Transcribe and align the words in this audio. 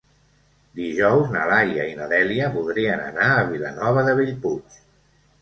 Dijous 0.77 1.29
na 1.35 1.43
Laia 1.51 1.85
i 1.89 1.91
na 1.99 2.07
Dèlia 2.15 2.47
voldrien 2.57 3.05
anar 3.05 3.29
a 3.35 3.45
Vilanova 3.53 4.07
de 4.11 4.19
Bellpuig. 4.23 4.81